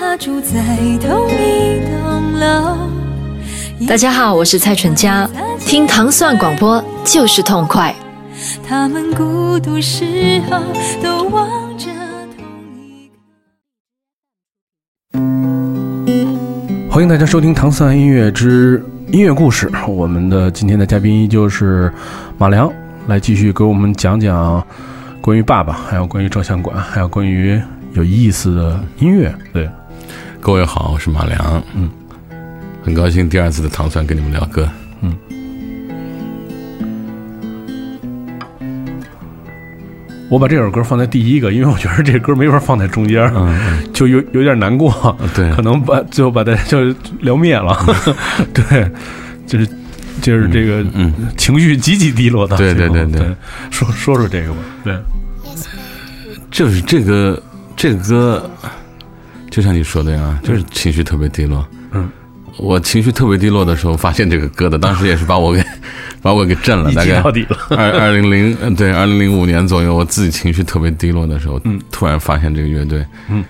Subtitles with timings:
[0.00, 2.74] 他住在同一栋楼。
[3.86, 7.94] 大家好，我是蔡淳佳，听糖蒜广播就是痛快。
[8.66, 10.58] 他们孤独时候
[11.02, 11.90] 都望着
[12.34, 12.42] 同
[12.86, 13.10] 一
[15.12, 16.90] 个。
[16.90, 18.82] 欢迎大家收听《糖蒜音乐之
[19.12, 21.92] 音乐故事》，我们的今天的嘉宾依旧是
[22.38, 22.72] 马良，
[23.06, 24.66] 来继续给我们讲讲
[25.20, 27.60] 关于爸爸，还有关于照相馆，还有关于
[27.92, 29.30] 有意思的音乐。
[29.52, 29.68] 对，
[30.42, 31.90] 各位好，我是马良，嗯，
[32.82, 34.66] 很高兴第二次的糖蒜跟你们聊歌，
[35.02, 35.14] 嗯。
[40.30, 45.52] 我把这首歌放在第一个，因为我觉得这歌没法放在中间，嗯就有有点难过，对。
[45.52, 46.84] 可能把最后把大家就
[47.20, 47.76] 聊灭了，
[48.54, 48.90] 对，
[49.46, 49.68] 就是
[50.22, 53.04] 就是这个嗯，情绪极其低落的，对对对。
[53.06, 53.36] 对。
[53.70, 54.98] 说说说这个吧，对，
[56.50, 57.40] 就是这个
[57.76, 58.50] 这个歌，
[59.50, 62.08] 就像你说的呀，就是情绪特别低落，嗯，
[62.56, 65.62] 我情绪特别低落的时候，发现这个歌的，当时也是把我给
[66.22, 71.80] 把我给震了，大概到底了，二二零零呃对二零零五年左右，我自己情绪特别低落的时候，嗯。
[71.90, 73.44] 突然发现这个乐队，嗯，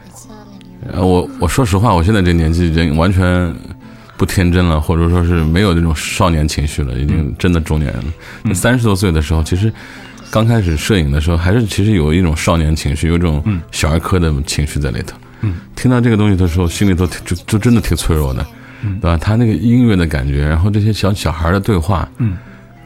[0.92, 3.54] 呃，我我说实话，我现在这年纪人完全
[4.16, 8.02] 不天真了，或者说是没有那种少年情绪了，已嗯经真的中年人
[8.46, 8.54] 了。
[8.54, 9.72] 三十多岁的时候，其实
[10.30, 13.60] 刚开始摄影的时候，还是其实有一种少年情绪，有一种嗯。
[13.70, 15.16] 小儿科的情绪在里头。
[15.16, 15.29] 嗯，
[15.76, 18.46] 听到这个东西的时候，心里头挺就就真的挺脆弱的，
[18.82, 19.16] 嗯对吧？
[19.16, 22.36] 他那个音乐的感觉，然后这些小小孩的对话，嗯。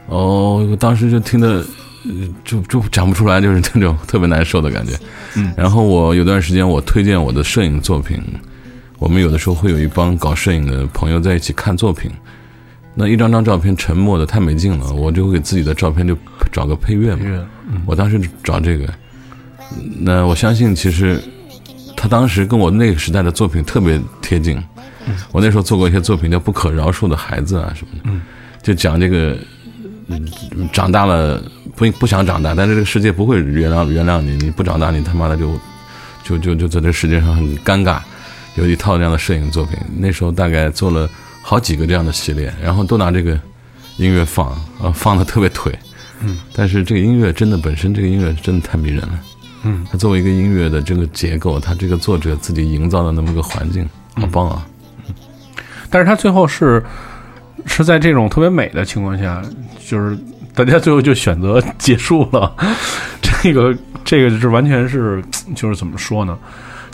[0.07, 1.65] 哦，我当时就听的，
[2.05, 2.11] 呃
[2.43, 4.93] 就就讲不出来，就是 那种特别难受的感觉。
[5.35, 8.21] 嗯然后我有段时间，我推荐我的摄影作品，
[8.99, 12.11] 我们有的时候会有一帮搞摄影的朋友在一起看作品，
[12.93, 16.15] 那一张张照片沉默的太没劲了，我就会给自己的照片就
[16.51, 17.25] 找个配乐嘛。
[17.25, 18.87] 乐，嗯我当时找这个，
[19.99, 21.19] 那我相信其实
[22.05, 24.63] 他当时跟我那个时代的作品特别贴近。
[25.31, 28.21] 我那时候做过一些作品叫《不可饶恕的孩子》啊什么的，嗯
[28.61, 29.35] 就讲这个
[30.07, 30.23] 嗯
[30.71, 31.41] 长大了
[31.75, 35.59] 不不想长大，但是这个世界不会原谅原谅你，你不长大你他妈的就
[36.23, 37.99] 就就就在这世界上很尴尬。
[38.53, 41.09] 有一套这样的摄影作品，那时候大概做了
[41.41, 43.31] 好几个这样的系列，然后都拿这个
[43.97, 44.49] 音乐放，
[44.79, 45.73] 啊，放的特别颓，
[46.21, 49.19] 嗯，但是这个音乐真的本身这个音乐真的太迷人了，
[49.65, 54.65] 嗯，它作为一个音乐的这个结构，它这个作者自己营造的那么个环境，好棒啊！
[55.89, 56.83] 但是他最后是
[57.65, 59.41] 是在这种特别美的情况下，
[59.87, 60.17] 就是
[60.53, 62.53] 大家最后就选择结束了。
[63.41, 65.23] 这个这个是完全是
[65.55, 66.37] 就是怎么说呢？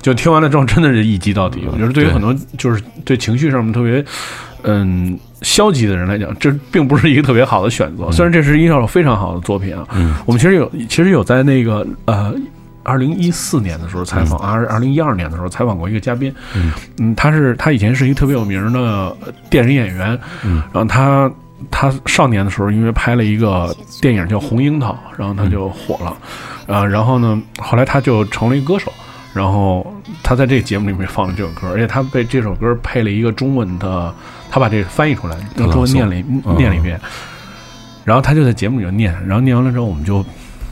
[0.02, 1.64] 就听完了之后，真的是一击到底。
[1.72, 4.04] 我觉得对于很多就是对情绪上面特别
[4.64, 8.12] 嗯消极的人来讲，这并不是一个特别好的选择。
[8.12, 12.34] 虽然这是一首非常好的作品啊，嗯我们其实有其实有在那个呃。
[12.84, 16.72] 二零一四年的时候采访，二二零一二年的时候采访过一个嘉宾，嗯。
[17.00, 19.18] 嗯，他是他以前是一个特别有名的呃
[19.50, 21.32] 电影演员，嗯，然后他
[21.70, 26.18] 他少年的时候因为拍了一个电影叫《红樱桃》，然后他就火了，
[26.68, 28.92] 啊，然后呢，后来他就成了一个歌手，
[29.34, 29.86] 然后
[30.24, 34.14] 他在这个节目里面放了这首歌，而且他被这首歌配了一个中文的，
[34.50, 36.16] 他把这个翻译出来，用中文念了
[36.58, 37.00] 念了一遍，
[38.04, 40.26] 然后他就在节目里面念，然后念完了之后我们就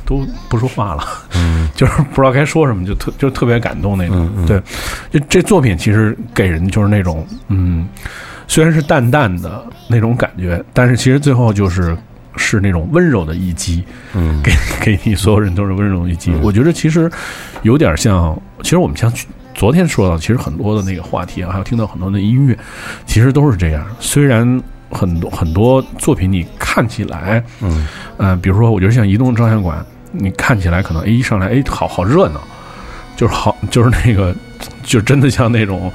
[0.09, 1.03] 都不说话了，
[1.35, 4.17] 嗯 就是不知道该说什么，就特就特别感动那种。
[4.17, 4.61] 嗯嗯对，
[5.11, 7.87] 就这作品其实给人就是那种，嗯，
[8.47, 11.95] 虽然是淡淡的那种感觉，但是其实最后就是
[12.35, 13.83] 是那种温柔的一击，
[14.15, 16.31] 嗯给给你所有人都是温柔一击。
[16.31, 17.09] 嗯我觉得其实
[17.61, 19.13] 有点像，其实我们像
[19.53, 22.57] 昨天说到，其实很多的那个话题啊，还有听到很多的音乐，
[23.05, 23.85] 其实都是这样。
[23.99, 24.59] 虽然
[24.89, 27.85] 很多很多作品你看起来，嗯
[28.17, 32.41] 呃，比如说我觉得像移动照相馆，你看起来可能哎一上来哎好好热闹，
[33.15, 34.35] 就是好就是那个
[34.83, 35.91] 就真的像那种。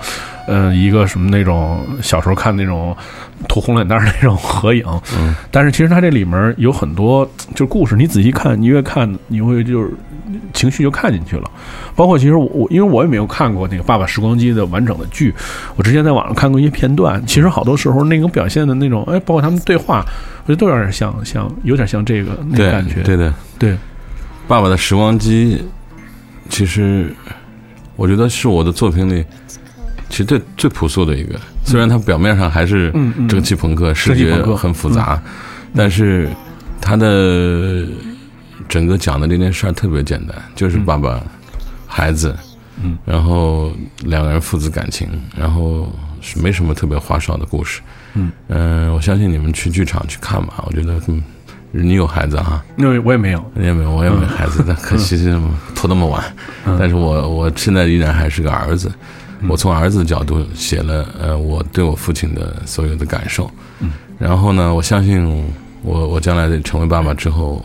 [0.46, 2.94] 嗯，一个什么那种小时候看那种
[3.48, 4.84] 涂红脸蛋儿那种合影，
[5.16, 9.90] 嗯但是其实它这里面有很多就是故事，你仔细看，你越看你会就是
[10.52, 11.50] 情绪就看进去了。
[11.96, 15.34] 包括其实我我因为我也没有看过那个《爸爸时光机》的完整的剧，
[15.76, 20.04] 我之前在网上看过一些片段，其实好多时候那种表现的那种，哎，包括他们对话，
[20.44, 23.00] 我觉得都有点像像有点像这个那个感觉。
[23.00, 23.78] 对的，对
[24.46, 25.62] 爸爸的时光机，
[26.48, 27.14] 其实
[27.96, 29.24] 我觉得是我的作品里
[30.08, 31.38] 其实最最朴素的一个。
[31.64, 32.92] 虽然它表面上还是
[33.26, 35.20] 蒸汽朋克，视觉很复杂，
[35.74, 36.28] 但是
[36.80, 37.86] 它的
[38.68, 41.22] 整个讲的这件事儿特别简单，就是爸爸、
[41.86, 42.36] 孩子，
[42.82, 43.72] 嗯，然后
[44.04, 47.80] 两个人父子感情，然后是没什么特别花哨的故事。
[48.12, 50.62] 嗯嗯、我相信你们去剧场去看吧。
[50.66, 51.22] 我觉得，嗯，
[51.76, 55.36] 你有孩子哈、因为我也没有，你也没有，我也没孩子，但可惜是
[55.74, 56.22] 拖那么晚。
[56.66, 56.76] 嗯。
[56.78, 58.90] 但是我我现在依然还是个儿子，
[59.48, 63.50] 我从儿子的角度写了呃我对我父亲的所有的感受。
[64.18, 65.44] 然后呢，我相信
[65.82, 67.64] 我我将来成为爸爸之后，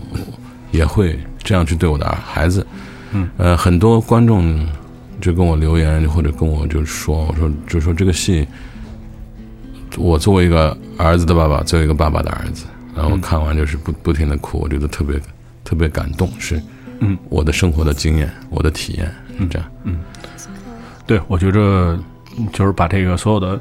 [0.72, 2.66] 也会这样去对我的孩子。
[3.12, 4.68] 嗯，呃，很多观众
[5.22, 8.48] 就跟我留言或者跟我就说，我说就说这个戏，
[9.98, 12.66] 我作为一个儿子的爸爸，作为一个爸爸的儿子，
[13.00, 15.18] 然后看完就是不不停的哭，我觉得特别
[15.64, 16.62] 特别感动，是
[17.00, 19.10] 嗯我的生活的经验，我的体验
[19.40, 19.66] 是这样。
[19.86, 20.00] 嗯
[21.08, 21.98] 对，我觉着
[22.52, 23.58] 就是把这个所有的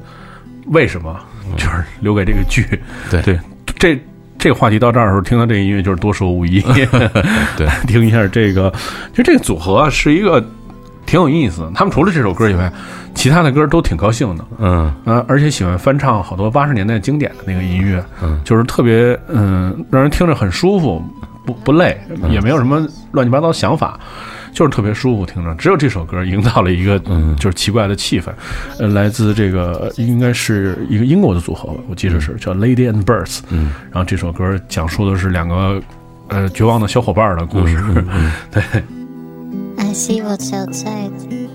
[0.66, 1.18] 为什么，
[1.56, 2.66] 就是留给这个剧。
[3.08, 3.38] 对对，
[3.78, 3.98] 这
[4.38, 6.60] 这个话题到这儿的时候，听到这个音乐就是多说无益。
[7.56, 8.70] 对， 听一下这个，
[9.12, 10.44] 其实这个组合啊是一个
[11.08, 11.70] 挺有意思的。
[11.74, 12.70] 他们除了这首歌以外，
[13.14, 14.44] 其他的歌都挺高兴的。
[14.58, 21.02] 嗯啊，而且喜欢翻唱好多八十年代经典的那个音乐，嗯就是特别嗯，让人听着很舒服，
[21.46, 21.98] 不不累，
[22.30, 23.98] 也没有什么乱七八糟想法，
[24.52, 25.54] 就是特别舒服听着。
[25.54, 28.26] 只有这首歌营造了一个嗯就是奇怪的气氛，
[28.78, 35.80] 呃，来自这个应该是一个英国的组合吧，我记得是叫 Lady and Birds，嗯然后这首歌讲述的是两个
[36.28, 38.62] 呃绝望的小伙伴的故事，嗯 对。
[39.78, 41.47] I see what's outside.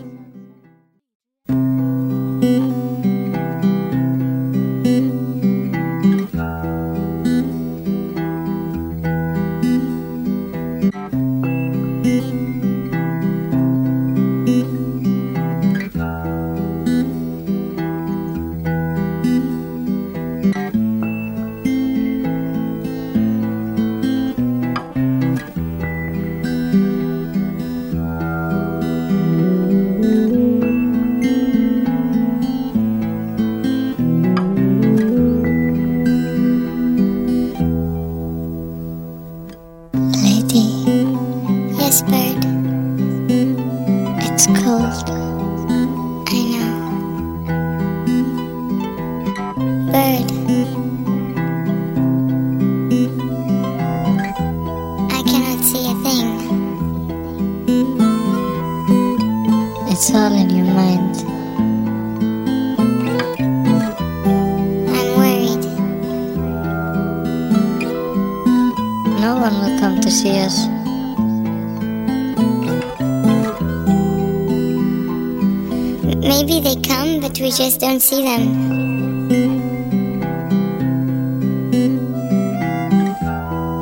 [77.57, 79.29] Just don't see them.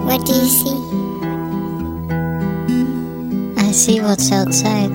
[0.05, 0.77] What do you see?
[3.57, 4.91] I see what's outside.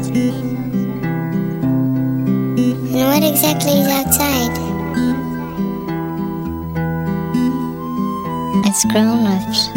[2.92, 4.52] And what exactly is outside?
[8.66, 9.68] It's grown ups.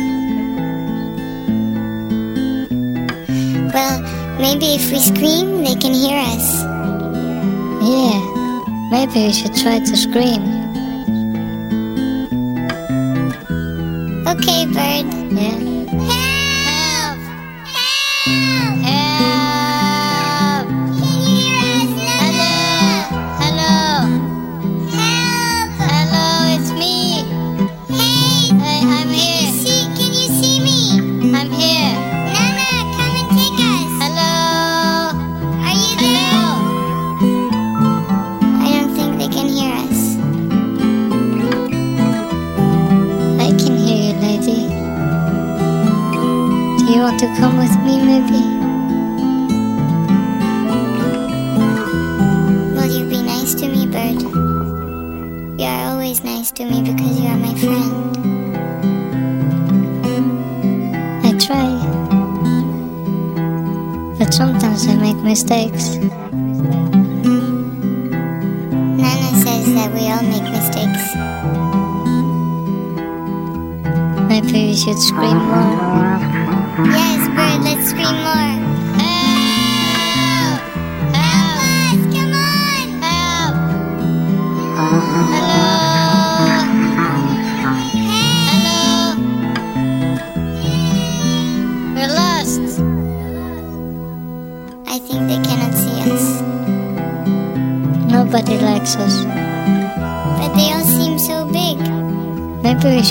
[3.74, 4.02] Well,
[4.42, 6.59] maybe if we scream, they can hear us.
[8.92, 10.42] Maybe we should try to scream.
[14.28, 15.06] Okay, bird.
[15.32, 15.69] Yeah.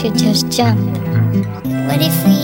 [0.09, 0.81] Should just jump.
[1.87, 2.38] What if we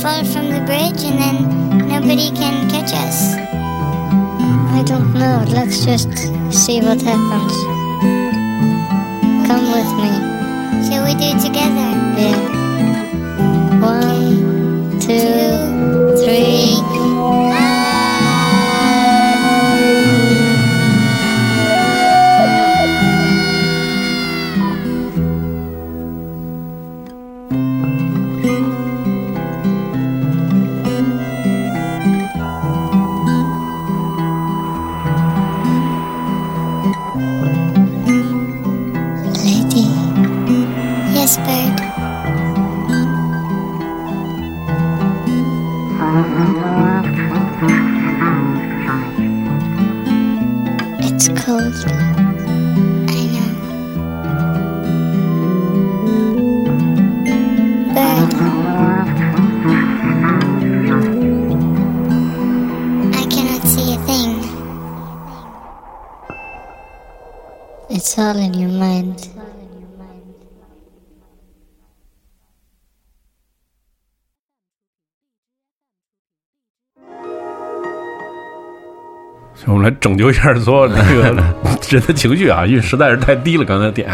[0.00, 3.36] fall from the bridge and then nobody can catch us?
[4.74, 5.44] I don't know.
[5.46, 6.10] Let's just
[6.50, 7.54] see what happens.
[9.46, 10.88] Come with me.
[10.88, 11.90] Shall we do it together?
[12.18, 12.53] Yeah.
[79.84, 81.22] 来拯救一下所有这个
[81.90, 83.64] 人的情绪啊，因为实在是太低了。
[83.64, 84.10] 刚才点，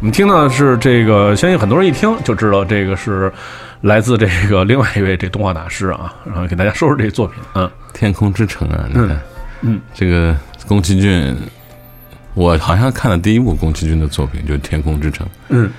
[0.00, 3.30] 我们听到的是这个，相信很多人一听就知道这个是
[3.82, 7.70] 来自这个另外一位这动画大师啊，然后给大家说说这个作品啊。
[7.92, 9.20] 天空之城啊，你看，
[9.60, 10.34] 嗯，这个
[10.66, 11.36] 宫崎骏，
[12.32, 15.26] 我好像看了第一部宫崎骏的作品就是《天空之城》。
[15.50, 15.70] 嗯，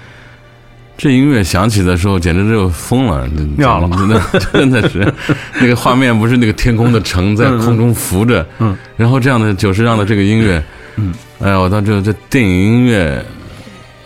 [0.98, 3.90] 这音乐响起的时候，简直就疯了，尿了。
[3.98, 4.22] 真的
[4.54, 5.14] 真的是。
[5.60, 10.64] 那个画面，不是那个天空的城在空中浮着，嗯，然后这样的久石让的这个音乐，
[10.96, 13.24] 嗯，哎呀，我到这这电影音乐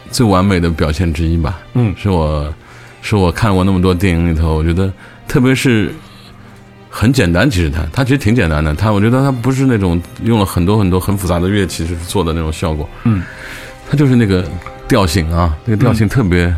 [0.10, 1.94] 最完美的表现之一吧，嗯。
[1.96, 2.52] 是我
[3.04, 4.92] 是我看过那么多电影里头，我觉得
[5.28, 5.94] 特别是
[6.90, 13.22] 很简单，其实它它其实挺简单的，它我觉得它不是那种用了很多很多很复杂的乐器去做的那种效果，嗯，
[13.88, 14.44] 它就是那个
[14.88, 16.46] 调性啊，那个调性特别。
[16.46, 16.56] 嗯，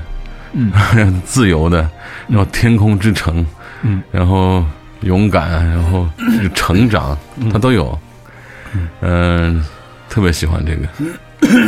[1.25, 1.89] 自由的，
[2.27, 3.45] 然后天空之城，
[3.83, 4.63] 嗯，然后
[5.01, 6.07] 勇敢，然后
[6.53, 7.17] 成长，
[7.51, 7.97] 他都有。
[9.01, 9.63] 嗯、
[10.09, 10.87] 特别喜欢这个。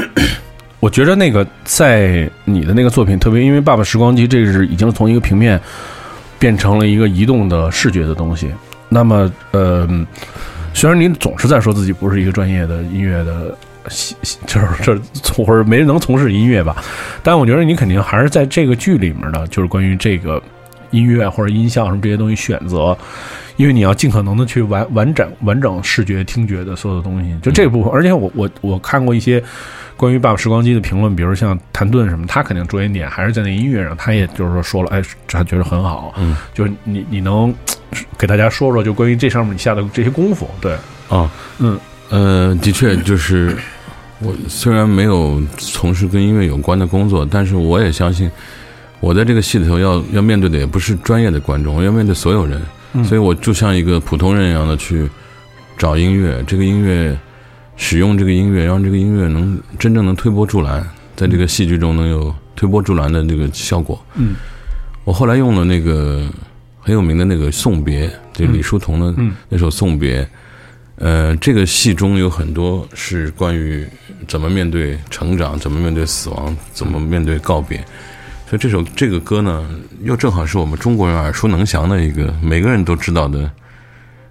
[0.80, 5.60] 我觉得那个在你的那个作品特别，因为《爸爸时光机》这是已经从一个平面
[6.38, 8.52] 变成了一个移动的视觉的东西。
[8.90, 9.88] 那么，呃，
[10.74, 13.58] 虽然您总是在说自己不是一个专业的音乐的，
[14.46, 16.76] 就是这从或者没人能从事音乐吧，
[17.22, 20.42] 但我觉得你肯定还是在这个剧里面呢，就是关于这个
[20.92, 22.98] 音乐或者音效什么这些东西选择，
[23.58, 27.92] 因为你要尽可能的去完完整完整视觉听觉的所有的东西，就这部分。
[27.92, 29.44] 而且我我我看过一些
[29.98, 37.54] 关于《爸爸时光机》的评论，比如像谭盾什么，他肯定着眼点还是在那音乐上，他也就是说说了，哎，他觉得很好，嗯，就是你你能
[38.18, 40.78] 给大家说说，就关于这上面你下的这些功夫，对，
[41.10, 41.78] 哦，嗯。
[42.10, 43.58] 呃，的确就是
[44.24, 48.32] 我虽然没有从事跟音乐有关的工作，但是我也相信
[49.00, 52.62] 我在这个戏里头要要面对的也不是专业的观众，我要面对所有人，
[52.94, 55.10] 嗯所以我就像一个普通人一样的去
[55.78, 57.18] 找音乐，这个音乐
[57.76, 60.82] 使用这个音乐，让这个音乐能真正能推波助澜，
[61.16, 64.02] 在这个戏剧中能有推波助澜的这个效果。
[64.16, 64.36] 嗯，
[65.04, 66.30] 我后来用了那个
[66.80, 70.24] 很有名的那个《送别》，就李叔同的嗯那首《送别》。
[71.04, 73.86] 呃，这个戏中有很多是关于
[74.26, 77.78] 怎么面对成长，怎么面对死亡，怎么面对告别。
[78.48, 79.70] 所以这首这个歌呢，
[80.02, 83.52] 又正好是我们中国人耳熟能详的一个每个人都知道的，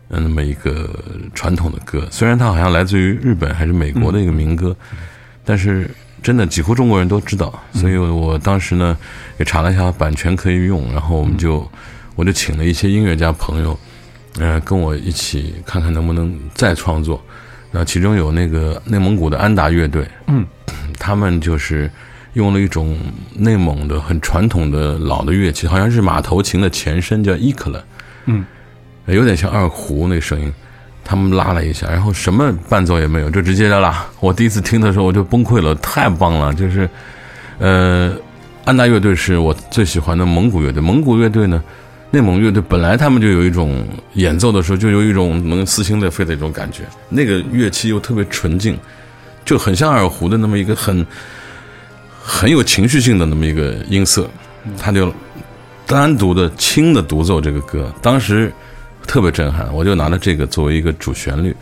[0.08, 0.88] 呃，那么一个
[1.34, 2.08] 传统的歌。
[2.10, 4.74] 虽然它好像来自于日本还是美国的一个民歌，
[5.44, 5.90] 但是
[6.22, 7.52] 真的几乎中国人都知道。
[7.74, 8.96] 所以我当时呢
[9.38, 11.70] 也查了一下版权可以用，然后我们就
[12.14, 13.78] 我就请了一些音乐家朋友，
[14.38, 17.22] 呃，跟我一起看看能不能再创作。
[17.70, 20.46] 那其中有那个内蒙古的安达乐队，嗯，
[20.98, 21.90] 他们就是
[22.34, 22.98] 用了一种
[23.34, 27.84] 内蒙的很传统的老的乐器，好像是马头琴的前身，叫伊克勒，
[28.26, 28.44] 嗯，
[29.06, 30.52] 有点像二胡那声音。
[31.04, 34.06] 他们拉了一下，然后什么伴奏也没有，就直接拉。
[34.20, 36.54] 我第一次听的时候我就崩溃了，太棒了！
[36.54, 36.88] 就是，
[37.58, 38.14] 呃，
[38.64, 40.80] 安达乐队是我最喜欢的蒙古乐队。
[40.80, 41.60] 蒙古乐队呢，
[42.12, 48.78] 内蒙乐队本来他们就有一种演奏的时候就有一种能撕心裂肺的一种感觉，那个乐器又特别纯净，
[49.46, 51.04] 就很像二胡的那么一个很
[52.22, 54.28] 很有情绪性的那么一个音色，
[54.78, 55.12] 他就
[55.86, 58.52] 单独的轻的独奏这个歌，当时
[59.06, 61.56] 特别震撼，我就拿了这个作为一个主旋律，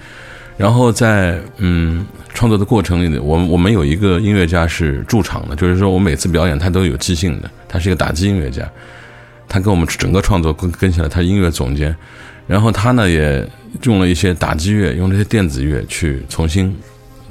[0.56, 2.04] 然后在嗯
[2.34, 8.68] 创作的过程里，我们我们有一个音乐家是驻场的，就是说我每次表演他都有即兴的，他是一个打击音乐家，
[9.50, 11.94] 他跟我们整个创作跟跟起来，他音乐总监，
[12.46, 13.44] 然后他呢也
[13.82, 16.74] 用了一些打击乐，用这些电子乐去重新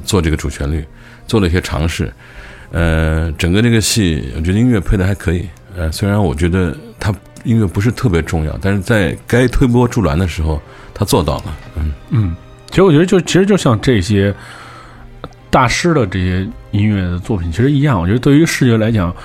[0.04, 0.86] 做这个主旋律，
[1.26, 2.12] 做了一些尝试。
[2.72, 5.48] 呃，整个这个戏，我觉得音乐配的还可以。
[5.78, 10.62] 呃，虽然我觉得他音乐不是特别重要，但是在该推波助澜的时候，
[10.94, 11.58] 他做到了。
[11.78, 12.36] 嗯，嗯，
[12.70, 14.36] 其实我觉得就其实就像这些
[15.50, 19.16] 大师的这些音乐的作品其实一样，我觉得对于视觉来讲，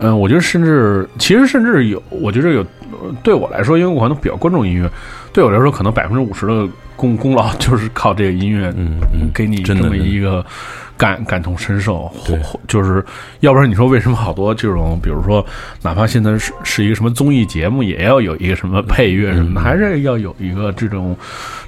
[0.00, 4.90] 嗯、我觉得甚至其实甚至有，我觉得有呃对我来说，因为我可能比较关注音乐，
[5.32, 10.44] 对我来说，可能百分之五十的功功劳 就是靠这个音乐，嗯嗯给你这么一个
[10.96, 12.10] 感感同身受。
[12.66, 13.04] 就是
[13.40, 15.44] 要不然你说为什么好多这种，比如说
[15.82, 21.16] 哪怕现在是是一个什么综艺节目，也要有一个什么配乐什么嗯的，还是要有一个这种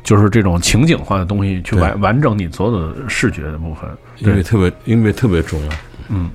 [0.03, 3.89] 就是这种情景化的东西去完完整你所有的视觉的部分。
[4.23, 5.69] 对，音乐特别音乐特别重要。
[6.09, 6.31] 嗯嗯、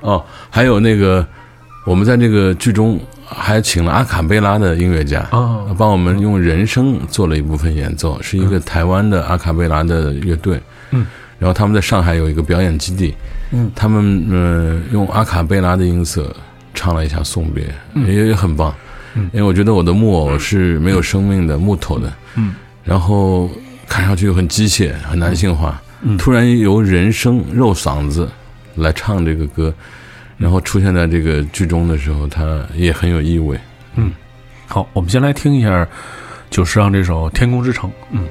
[0.00, 1.26] 哦，还有那个
[1.84, 5.74] 我们在这个剧中还请了阿卡贝拉的音乐家哦。
[5.78, 10.60] 帮我们用人声做了一部分演奏，是一个台湾的阿卡贝拉的乐队。
[10.90, 11.06] 嗯，
[11.38, 13.14] 然后他们在上海有一个表演基地。
[13.52, 16.34] 嗯，他们呃用阿卡贝拉的音色
[16.72, 17.72] 唱了一下送别，
[18.06, 18.74] 也也很棒。
[19.14, 19.30] 嗯。
[19.32, 23.50] 因为我觉得我的木偶是没有生命的木头的，嗯，然后
[23.90, 25.82] 看上去又很机械、很男性化。
[26.02, 28.26] 嗯突然由人声肉嗓子
[28.76, 29.74] 来唱这个歌，
[30.38, 33.60] 然后出现在这个剧中的时候，它也很有意味。
[33.96, 34.10] 嗯
[34.66, 35.86] 好，我们先来听一下
[36.48, 37.90] 久石让这首《天空之城》。
[38.12, 38.24] 嗯。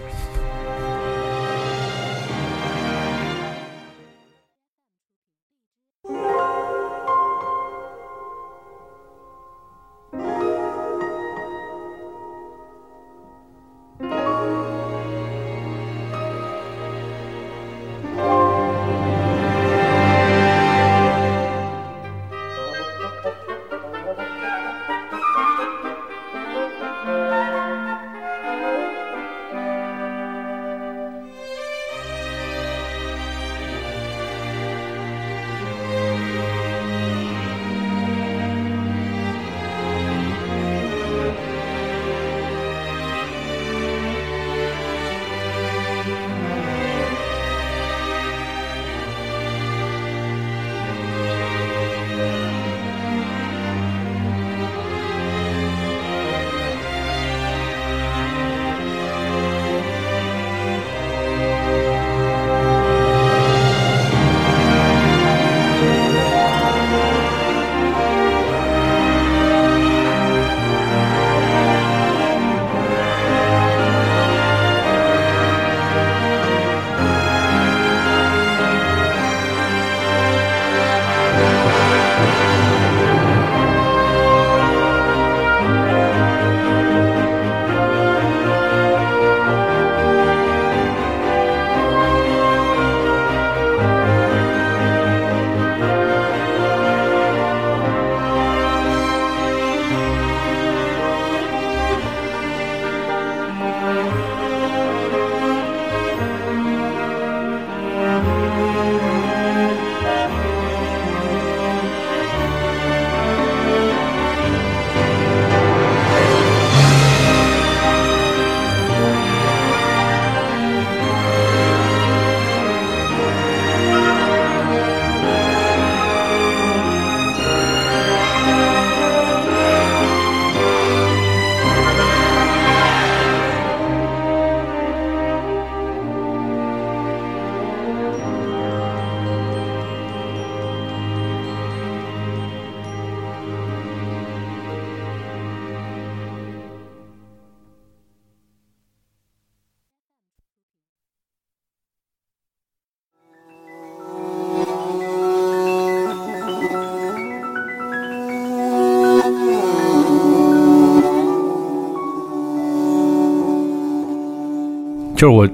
[165.19, 165.45] 就是我，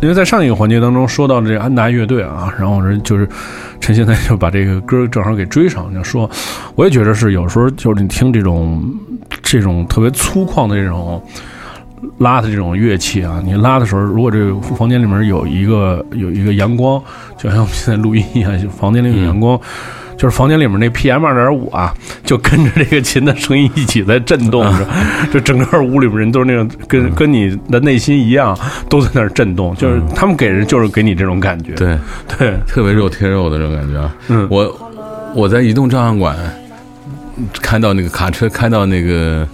[0.00, 3.28] 因为在上一个环节当中说到这安达乐队啊，然后我就是
[3.80, 6.28] 趁现在就把这个歌正好给追上，就说
[6.74, 8.82] 我也觉得是有时候就是你听这种
[9.42, 11.22] 这种特别粗犷的这种
[12.16, 16.98] 拉的这种乐器啊，你拉的时候，如果这个房间里面有一个有一个阳光，
[17.36, 19.60] 就像我们现在录音一样，房间里有阳光。
[20.18, 24.86] 就是房间里面那 PM 二点五啊，就跟着这个琴的声音一起在震动着，
[25.32, 28.58] 就整个屋里面人都是那种跟跟你的内心一样，
[28.90, 29.72] 都在那儿震动。
[29.76, 31.96] 就是他们给人就是给你这种感觉，对，
[32.36, 34.12] 对，特别肉贴肉的这种感觉啊。
[34.26, 34.90] 嗯我
[35.34, 36.36] 我在移动照相馆
[37.62, 39.46] 看到那个卡车开到那个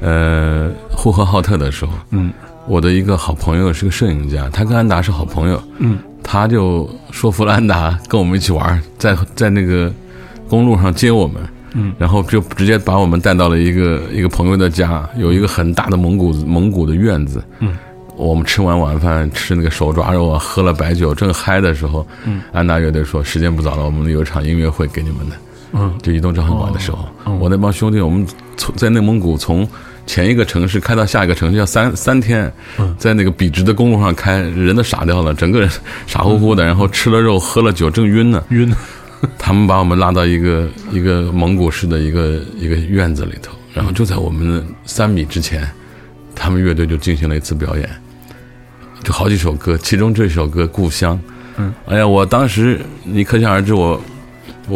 [0.00, 2.32] 呃呼和浩特的时候，嗯
[2.68, 9.92] 我的一个好朋友是个摄影家，他跟安达是好朋友，嗯他就说服了安达跟我们一起玩，在 在那个
[10.48, 11.40] 公路上接我们，
[11.74, 11.92] 嗯。
[12.00, 17.76] 然后就直接把我们带到了一个一个朋友的家，有一个很大的蒙古蒙古的院子，嗯，
[18.16, 25.36] 我们吃完晚饭吃那个手抓肉啊，喝了白酒，正嗨的时候，嗯，安达乐队说时间不早了，我们有一场音乐会给你们的，
[25.76, 29.68] 嗯就移动照相馆的时候，嗯我那帮兄弟，我们从在内蒙古从
[30.06, 32.94] 前一个城市开到下一个城市要三三天，嗯。
[32.98, 35.68] 在那个笔直的公路上开，人都傻掉了，整个人
[36.06, 36.66] 傻乎乎的，嗯。
[36.66, 38.42] 然后吃了肉喝了酒，正晕呢。
[38.50, 38.72] 晕，
[39.36, 45.68] 他们把我们拉到一个一个蒙古式的一个一个院子里头，然后就在我们三米之前，
[46.34, 47.90] 他们乐队就进行了一次表演，
[49.02, 51.16] 就好几首歌，其中这首歌《故乡》，
[51.56, 54.00] 嗯，哎呀，我当时你可想而知我，我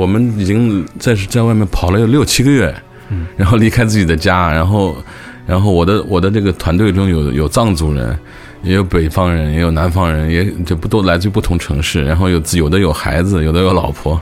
[0.06, 2.74] 们已经在在外面跑了有六七个月，
[3.10, 4.96] 嗯，然后离开自己的家，然后
[5.46, 8.18] 然后我的我的这个团队中有有藏族人。
[8.62, 14.20] 也有北方人，也有南方人，也就不都来自于不同城市，然后有有的有孩子，有的有老婆，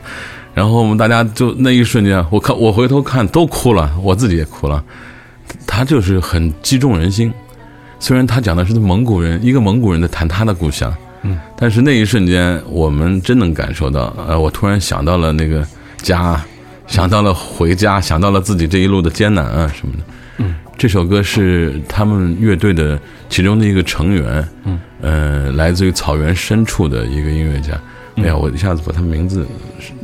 [0.54, 4.80] 然后我们大家就那一瞬间，我看我回头看都哭了，我自己也哭了。
[5.66, 7.34] 他就是很击中人心，
[7.98, 15.66] 虽然他讲的是蒙古人，一个蒙古人在谈他的故乡，嗯，但是那一瞬间我们真能感受到，呃，我突然想到了那个
[15.98, 16.40] 家，
[16.86, 20.04] 想到了回家，想到了自己这一路的艰难啊什么的。
[20.38, 27.72] 嗯，这首歌是他们乐队的其中的一个成员，嗯，呃，来自于草原深处的一个音乐家。
[28.16, 29.46] 哎呀，我一下子把他名字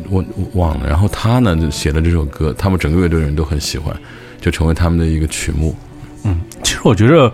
[0.08, 0.88] 我我忘了。
[0.88, 3.94] 然后他呢就写了这首歌，他们整个乐队人都很喜欢，
[4.40, 5.74] 就成为他们的一个曲目。
[6.24, 7.32] 嗯，其实我觉着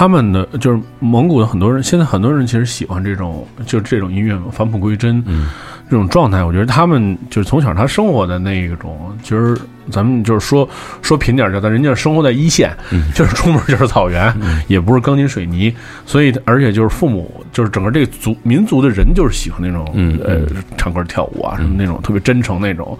[0.00, 5.50] 他们的就是蒙古的很多人，现在很多人其实喜欢这种就是这种音乐嘛，返璞归真，嗯。
[5.90, 9.58] 这种状态，我觉得他们就是从小他生活的那一种，其实
[9.90, 10.66] 咱们就是说
[11.02, 13.10] 说贫点儿，叫他人家生活在一线，嗯。
[13.12, 14.32] 就是出门就是草原，
[14.68, 15.74] 也不是钢筋水泥，
[16.06, 20.42] 所以而且就是父母就是整个这个族民族的人就是喜欢那种、嗯呃
[20.78, 22.96] 唱歌跳舞啊什么那种特别真诚那种，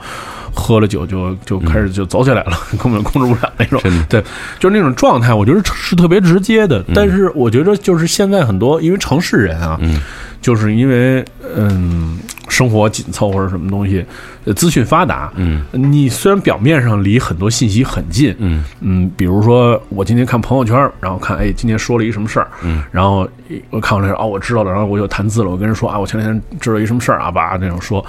[0.53, 4.21] 喝了酒就就开始就走起来了，根本控制不了那种，对，
[4.59, 6.85] 就是那种状态，我觉得是特别直接的。
[6.93, 10.01] 但是我觉得就是现在很多因为城市人啊，嗯。
[10.43, 11.23] 就是因为
[11.55, 12.19] 嗯
[12.51, 14.05] 生活紧凑或者什么东西，
[14.45, 15.65] 呃资讯发达，嗯。
[15.73, 18.65] 你虽然表面上离很多信息很近，嗯。
[18.81, 23.27] 嗯，比如说我今天看朋友圈，然后看哎今天说了一什么事儿，嗯，然后
[23.71, 28.05] 我看完这哦我知道了，然后我就谈资了，我跟人说啊我前两天知道一什么事儿啊吧那种说，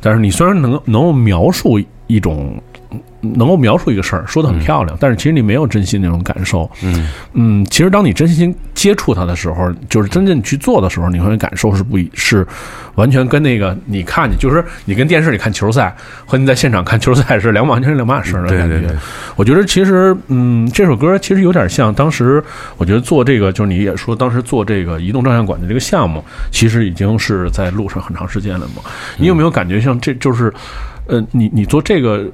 [0.00, 2.62] 但是你虽然能能够描述一种。
[3.20, 6.70] 能够描述一个事儿，说的很漂亮，但是其实你没有真心那种感受。
[6.82, 12.46] 嗯嗯，其实当你真心接触它的时候，就是真正去做的时候，你会感受是不一，是
[12.94, 15.94] 完全跟那个你看，你就是你跟电视里看球赛
[16.26, 18.74] 和你在现场看球赛是两完全是两码事儿的感觉。
[18.74, 18.96] 对对对
[19.36, 22.42] 我觉得其实，嗯，这首歌其实有点像当时，
[22.76, 28.82] 我觉得做这个，就是你也说当时做这个移动照相馆的这个项目，其实已经是在路上很长时间了嘛。
[29.18, 30.52] 你有没有感觉像这就是，
[31.10, 32.26] 呃，你你做这个。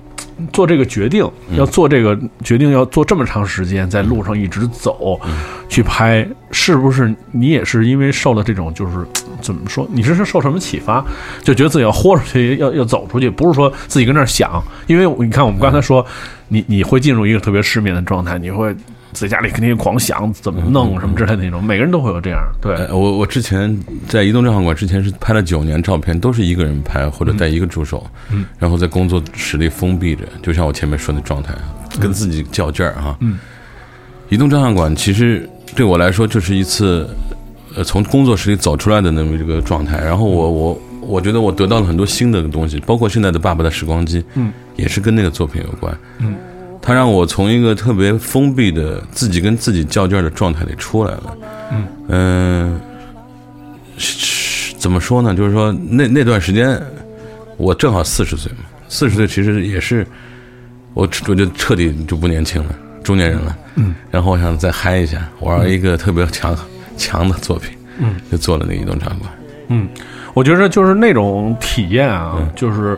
[0.53, 5.19] 做这个决定，要做这个决定，要做这么长时间，在路上一直走，
[5.67, 8.93] 去拍，是不是你也是因为受了这种就是
[9.41, 9.89] 怎么说？
[9.91, 11.03] 你是受什么启发，
[11.43, 16.05] 就觉得自己要豁出去，要要走出去，不是说自己跟那儿想，因为你看我们刚才说，
[16.49, 18.77] 你你会进入一个特别失眠的状态，你会
[19.16, 23.74] 在家里肯定狂想怎么弄什么之类的那种，每个人都会有这样，对，呃我我之前
[24.07, 31.55] 在移动照相馆之前是拍了九年照片，都是一个人拍或者带一个助手，嗯，然后在工作室里封闭着，就像我前面说的状态，
[31.98, 33.16] 跟自己较劲儿哈。
[33.20, 33.38] 嗯，
[34.29, 37.09] 移动照相馆其实对我来说就是一次，
[37.74, 39.96] 呃，从工作室里走出来的那么一个状态。
[39.98, 45.96] 然后我我我觉得我得到了很多新的东西，包括现在的《爸爸的时光机》，嗯，也是跟那个作品有关。
[46.18, 46.35] 嗯，
[46.87, 51.37] 它让我从一个特别封闭的自己跟自己较劲儿的状态里出来了。
[52.11, 52.81] 嗯
[54.79, 55.35] 怎么说呢？
[55.35, 56.81] 就是说那那段时间，
[57.57, 60.07] 我正好四十岁嘛，四十岁其实也是
[60.94, 62.72] 我我就彻底就不年轻了，
[63.03, 63.57] 中年人了。
[63.75, 66.57] 嗯，然后我想再嗨一下，玩一个特别强
[66.96, 69.29] 强的作品，嗯，就做了那移动场馆。
[69.70, 69.88] 嗯，
[70.35, 72.96] 我觉得就是那种体验啊，就是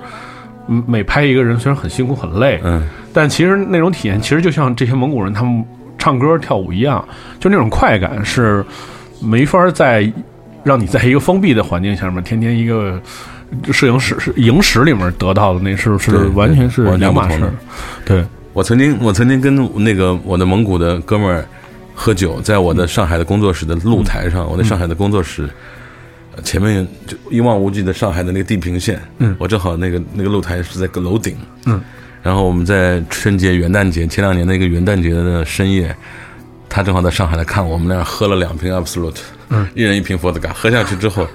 [0.67, 5.65] 嗯每拍一个人虽然很辛苦很累，嗯但其实那种体验其实就像这些蒙古人他们
[5.99, 7.07] 唱歌跳舞一样，
[7.41, 8.65] 就那种快感是
[9.21, 10.11] 没法在
[10.63, 13.01] 让你在一个封闭的环境下面，天天一个
[13.73, 17.51] 摄影室是影室里面得到的，那是是完全是两码事。
[18.05, 21.45] 对，我曾经我曾经跟那个我的蒙古的哥们儿
[21.95, 25.49] 喝酒，在我的上海的工作室的露台上，我在上海的工作室。
[26.37, 29.35] 呃前面就一望无际的上海的那个地平线，嗯。
[29.41, 31.81] 我正好那个那个露台是在个楼顶，嗯，
[32.23, 35.95] 然后我们在春节、元旦节前两年的一个元旦节的深夜，
[36.69, 41.27] 他正好在上海来看我们俩喝了两瓶 Absolute，嗯，一人一瓶伏特加，喝下去之后，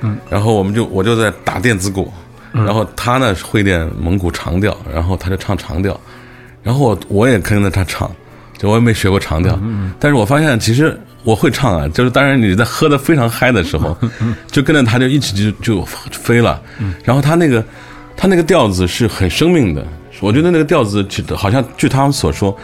[0.00, 2.12] 嗯，然后我们就我就在打电子鼓，
[2.52, 2.64] 嗯。
[2.64, 5.98] 然后他呢会点蒙古长调，然后他就唱长调，
[6.62, 8.10] 然后我我也跟着他唱，
[8.58, 9.56] 就我也没学过长调，
[10.00, 13.96] 但是我发现其实我会唱啊，就是当然你在喝的非常嗨的时候，
[14.50, 16.60] 就跟着他就一起就就飞了，
[17.04, 17.62] 然后他那个
[18.16, 19.86] 他那个调子是很生命的。
[20.20, 22.56] 我觉得那个调子，其实好像据他们所说，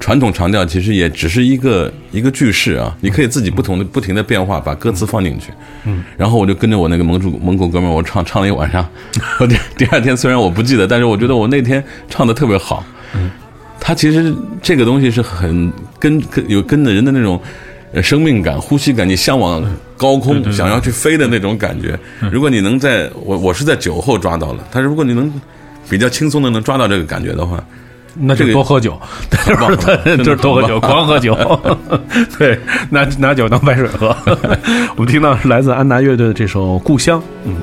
[0.00, 5.52] 传统长调其实也只是一个一个句式啊，你可以自己不同的不停的变化，把歌词放进去。
[5.84, 8.88] 嗯，然后我就跟着我那个蒙古蒙古哥们儿，我唱唱了一晚上。
[9.38, 12.84] 我第第二天虽然我不记得，但是我觉得我那天唱的特别好。
[13.14, 13.30] 嗯，
[13.78, 17.40] 他其实这个东西是很跟跟有跟着人的那种。
[17.94, 19.62] 呃，生命感、呼吸感，你向往
[19.98, 21.94] 高空，想要去飞的那种感觉。
[22.30, 25.30] 如果你能在我我是在酒后抓到了，但是如果你能
[25.88, 27.62] 比较轻松的能抓到这个感觉的话，
[28.14, 29.00] 那就这个多喝酒，
[30.04, 31.34] 对， 就是多喝酒，狂喝酒，
[32.38, 32.58] 对，
[32.90, 34.14] 拿拿酒当白水喝。
[34.96, 37.56] 我们听到是来自安达乐队的这首《故乡》，嗯。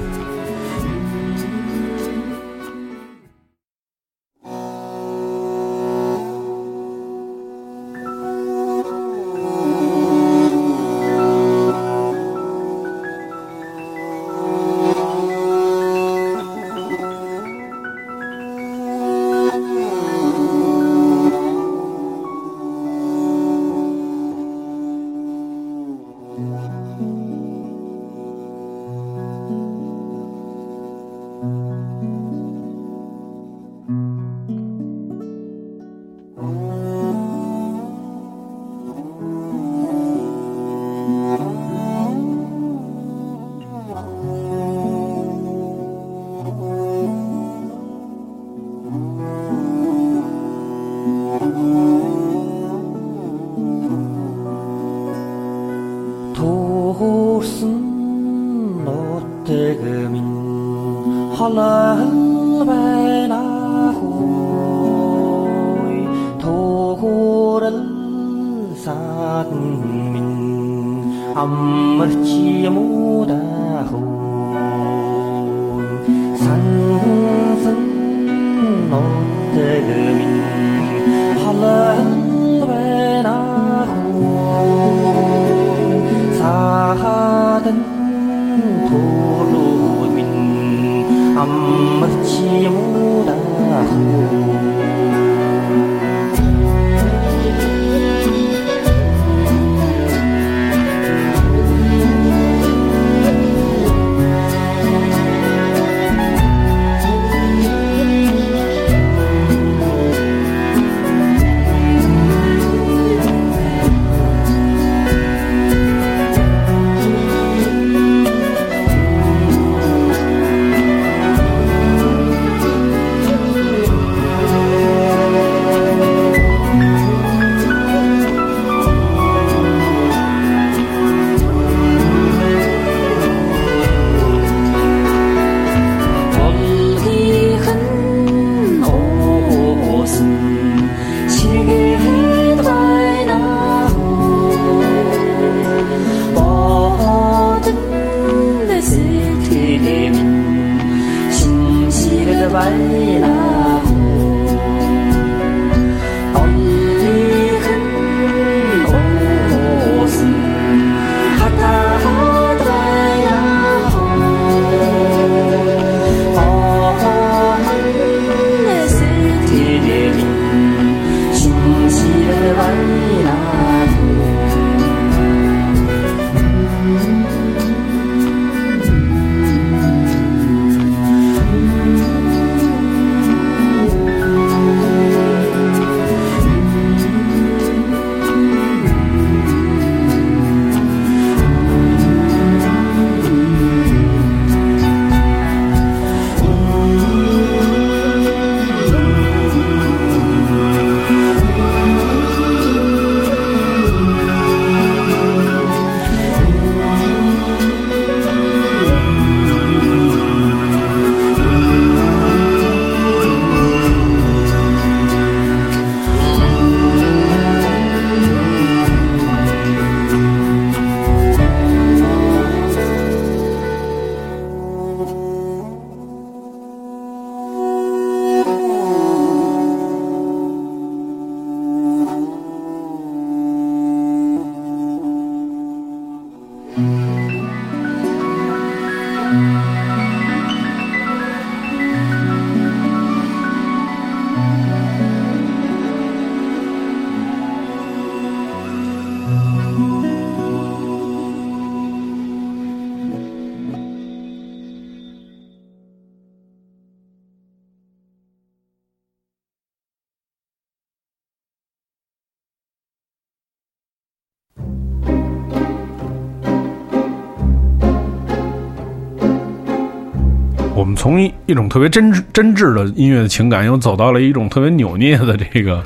[270.99, 275.81] 从一一种特别真真挚的音乐的情感，又走到了一种特别扭捏的这个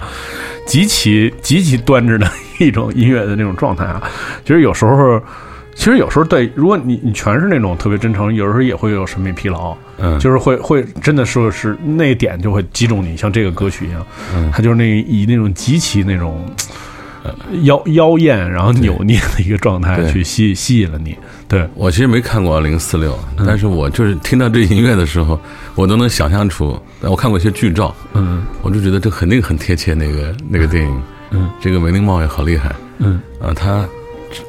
[0.66, 2.28] 极其极其端着的
[2.60, 4.02] 一种音乐的那种状态啊。
[4.44, 5.22] 其实有时候，
[5.76, 9.78] 其实有时候对，如果你你全是那种特别真诚，有时候也会有审美疲劳。
[10.00, 16.93] 嗯，就是会会真的说是那点就会击中你，像这个歌曲一样，嗯它就是那以那种极其那种呃
[17.64, 21.18] 妖妖艳，然后扭捏的一个状态对去吸吸引了你。
[21.48, 25.40] 对，我其实没看过零四六，但是我就是听到这音乐的时候，
[25.76, 26.78] 我都能想象出。
[27.02, 31.02] 我看过一些剧照，嗯我就觉得这肯定很贴切那个那个电影。
[31.32, 33.88] 嗯，这个梅林茂也好厉害嗯，啊，他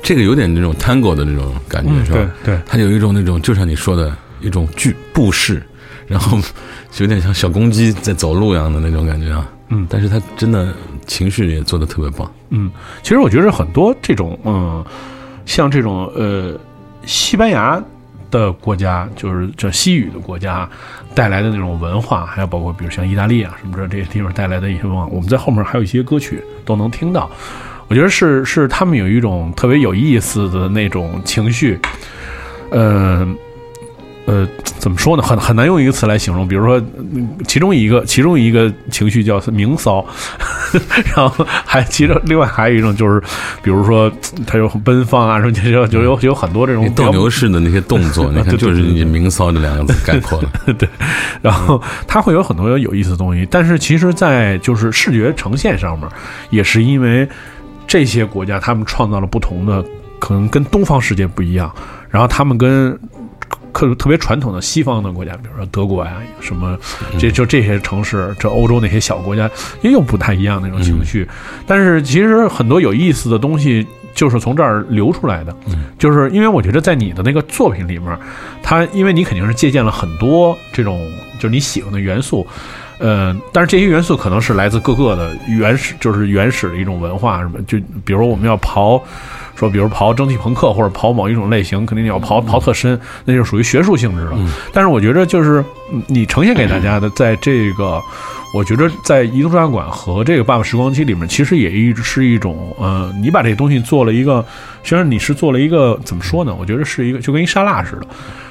[0.03, 2.31] 这个有点那种 tango 的那种感觉嗯是吧？
[2.45, 5.63] 对对他有一种那种就像你说的一种剧步式，
[6.07, 6.39] 然后
[6.99, 9.49] 有点像小公鸡在走路一样的那种感觉啊。
[9.69, 10.73] 嗯但是他真的
[11.07, 12.31] 情绪也做的特别棒。
[12.51, 12.71] 嗯，
[13.03, 14.85] 其实我觉得很多这种嗯，
[15.47, 16.55] 像这种呃
[17.05, 17.83] 西班牙
[18.31, 20.69] 的国家，就是叫西语的国家
[21.15, 27.31] 带来的那种文化，还有包括比如像意大利啊什么这这些地方带来的一些文化，我们在后面还有一些歌曲都能听到。
[27.89, 31.79] 我觉得是是他们有一种特别有意思的那种情绪，
[32.71, 33.27] 呃。
[34.27, 35.23] 呃，怎么说呢？
[35.23, 36.49] 很很难用一个词来形容。
[36.49, 36.81] 比如说，
[37.15, 40.05] 嗯其中一个其中一个情绪叫明骚，
[41.15, 43.21] 然后还其中另外还有一种就是，
[43.63, 44.11] 比如说
[44.47, 50.51] 他有很奔放啊，什么就就就有有很多这种斗牛士的那些动作， 你看就是对对以“明骚”这两个字概括了。
[50.79, 50.89] 对，
[51.43, 56.09] 然后它会有很多有意思的东西，但是其实，在就是视觉呈现上面，
[56.49, 57.29] 也是因为
[57.87, 59.85] 这些国家他们创造了不同的，
[60.19, 61.71] 可能跟东方世界不一样，
[62.09, 62.99] 然后他们跟。
[63.75, 66.79] 特特别传统的西方的国家，比如说德国呀、什么，
[67.19, 69.51] 这就这些城市，这欧洲那些小国家，
[69.83, 71.29] 也有不太一样的那种情绪。
[71.67, 75.55] 但是其实很多有意思的东西，就是从这儿流出来的。
[75.99, 78.17] 就是因为我觉得在你的那个作品里面，
[78.63, 82.47] 它因为你肯定是借鉴了很多这种就是你喜欢的元素，
[82.99, 89.03] 呃，但是这些元素可能是来自各个的原始，就是原始的一种文化什么，就比如我们要刨。
[89.57, 94.39] 说，比如刨蒸汽朋克或者刨某一种类型，肯定你要刨刨特深，那就属于学术性质了。
[94.73, 98.03] 但是我觉得，就是嗯你呈现给大家的，在这个，
[98.53, 104.45] 我觉得在移动照相馆和这个《爸爸时光机》里面，其实也一直是一种，呃，你把这东西做了一个，
[104.83, 106.55] 虽然你是做了一个怎么说呢？
[106.59, 108.07] 我觉得是一个就跟一沙拉似的，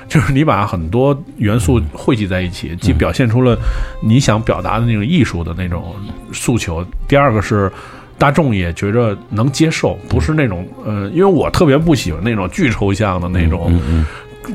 [0.07, 3.57] 就是你把很多元素汇集在一起，既表现出了
[4.01, 5.93] 你想表达的那种艺术的那种
[6.31, 6.85] 诉求。
[7.09, 7.69] 第二个是。
[8.23, 14.05] 大众也觉着能接受，不是那种呃，因为我特别不喜欢那种巨抽象的那种，嗯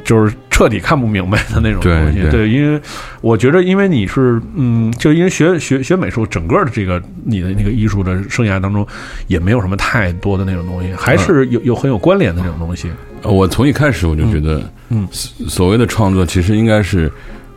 [0.07, 2.22] 就是彻底看不明白的那种东西。
[2.22, 2.81] 对对因为
[3.20, 8.87] 我觉得，因为你是嗯，就因为学学学美术，整个的这个你的那个艺术的生涯当中，
[9.26, 12.88] 也没有什么太多的那种东西，还是有有很有关联的那种东西。
[13.22, 17.12] 嗯，我从一开始我就觉得，嗯所所谓的创作其实应该是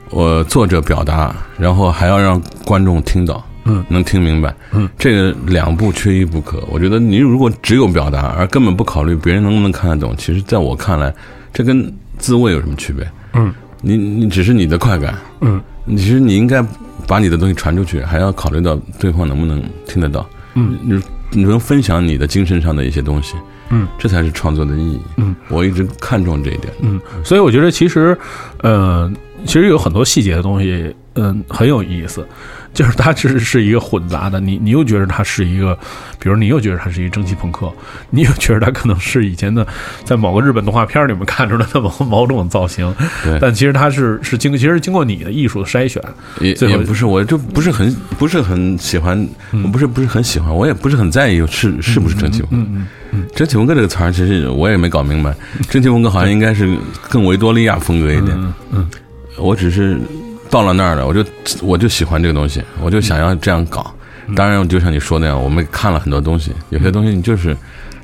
[0.10, 3.42] 我作者表达，然后还要让观众听到。
[3.66, 6.64] 嗯能听明白，嗯，这个两步缺一不可。
[6.70, 11.14] 我觉得你如果只有表达，而根本不考虑别人能不能看得懂，其实在我看来，
[11.54, 13.08] 这跟自慰有什么区别？
[13.34, 16.66] 嗯，你你只是你的快感，嗯，其实你应该
[17.08, 20.28] 把你的东西传出去，还要考虑到对方能不能听得到。
[20.56, 23.36] 嗯，你你能分享你的精神上的一些东西，
[23.70, 25.00] 嗯，这才是创作的意义。
[25.18, 26.74] 嗯，我一直看重这一点。
[26.82, 28.18] 嗯，所以我觉得其实，
[28.62, 29.12] 呃，
[29.46, 32.28] 其实有很多细节的东西，嗯，很有意思。
[32.74, 35.78] 就是它其实是一个混杂的，你你又觉得它是一个，
[36.20, 37.72] 比如你又觉得它是一个蒸汽朋克，
[38.10, 39.66] 你又觉得它可能是以前的
[40.06, 46.02] 在某个日本动画片里面看出来的某某种造型，对但其实它是是经其实经过你的艺术的筛选，
[46.40, 49.28] 也也不是，我就不是很不是很喜欢，
[49.64, 52.70] 我不是不是很喜欢，我也不是很在意是是不是蒸汽朋克。
[52.72, 55.36] 嗯嗯蒸汽朋克这个词儿，其实我也没搞明白。
[55.70, 56.78] 蒸汽朋克好像应该是
[57.10, 58.32] 更维多利亚风格一点。
[58.38, 58.90] 嗯嗯
[59.38, 60.00] 我只是
[60.52, 61.26] 到了那儿了，我就
[61.64, 63.92] 我就喜欢这个东西，我就想要这样搞。
[64.36, 67.56] 当然，就像你说那样，我们看了很多东西，有些东西你就是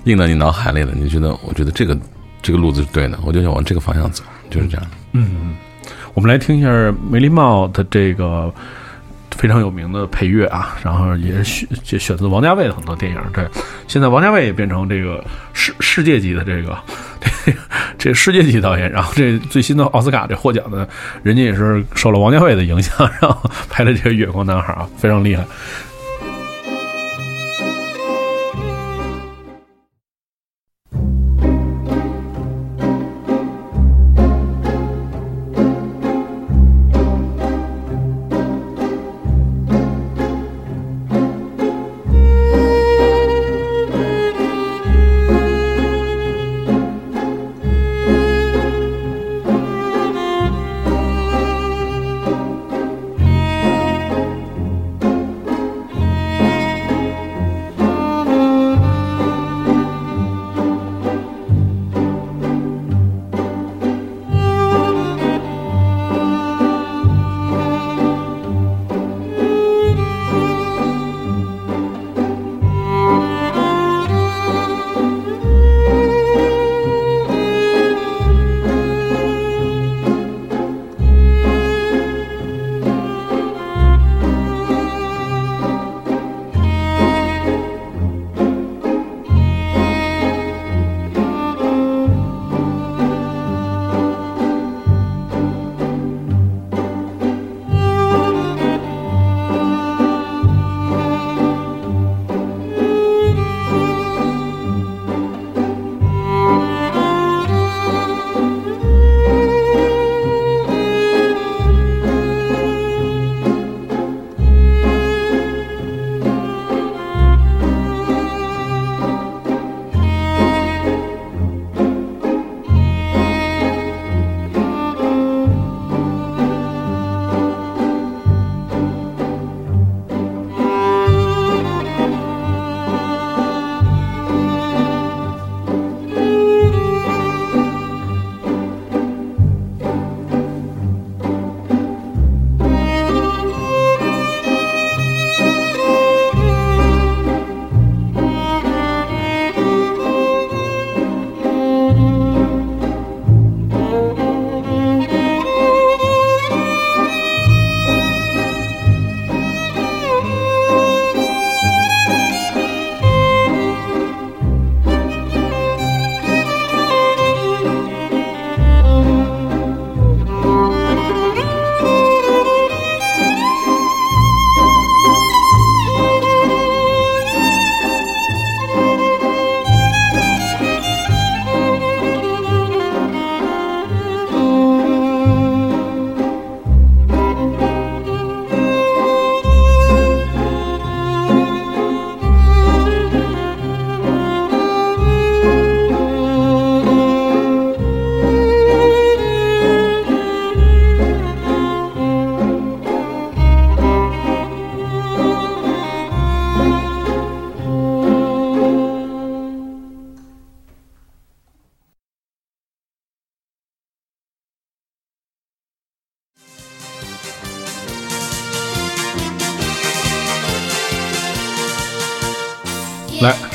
[0.06, 0.94] 印在你脑海里了。
[0.96, 1.98] 你觉得，我觉得这个
[2.42, 4.88] 这个路子是对的，我就想往这个方向走，就是这样。
[5.12, 5.56] 嗯，
[6.14, 6.70] 我们来听一下
[7.10, 8.54] 梅林茂的这个
[9.32, 13.22] 非常有名的配乐啊，然后也是选这选自王家卫的很多电影。
[13.34, 13.46] 对，
[13.88, 15.24] 现在王家卫也变成这个
[15.54, 16.78] 世世界级的这个
[17.22, 17.30] 这
[17.98, 20.88] 这世界级导演，然后这最新的奥斯卡这获奖的，
[21.24, 25.46] 人家也是受了王家卫的影响， 然后拍的这个《月光男孩》啊，非常厉害。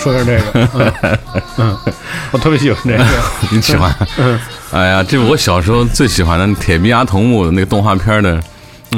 [0.03, 0.69] 说点这个，
[1.59, 1.95] 嗯嗯，
[2.33, 3.05] 我特别喜欢这个，
[3.53, 3.95] 你喜欢？
[4.19, 4.39] 嗯
[4.73, 8.43] 哎呀，这是我小时候最喜欢的《铁臂阿童木》的那个动画片的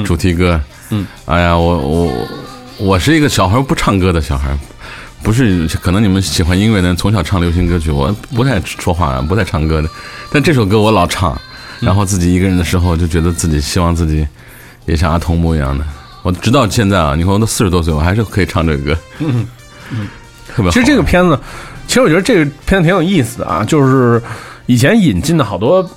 [0.05, 0.61] 主题歌。
[0.91, 2.29] 嗯，哎呀，我我
[2.79, 4.57] 我是一个小孩不唱歌的小孩，
[5.23, 9.89] 不是可能你们喜欢音乐的人从小唱流行歌曲，我不太说话，不太唱歌的。
[10.31, 11.37] 但这首歌我老唱，
[11.81, 14.25] 然后自己一个人的时候就觉得自己希望自己
[14.87, 15.85] 也像阿童木一样的。
[16.23, 19.01] 我直到现在啊，你看我都四十多岁，我还是可以唱这个歌。
[19.19, 19.47] 嗯
[19.91, 20.07] 嗯，
[20.55, 20.71] 特别好。
[20.71, 21.39] 其实这个片子，
[21.87, 24.23] 其实我觉得这个片子挺有意思的啊，就是
[24.67, 25.89] 以前引进的好多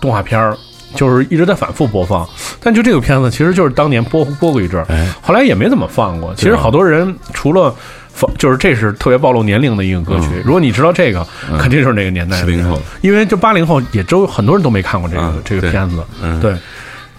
[0.00, 0.56] 动画片儿，
[0.94, 2.28] 就是一直在反复播放。
[2.60, 6.34] 但就这个片子，其实就是当年播播过一阵儿，哎后来也没怎么放过。
[6.34, 7.74] 其实好多人除了
[8.12, 10.42] 放，就是这是特别暴露年龄的一个歌曲。
[10.44, 11.26] 如果你知道这个，
[11.58, 16.02] 肯定就是那个年代的人70后，因为就八零后也周很多人都没看过这个、啊这个片子。
[16.22, 16.54] 嗯对，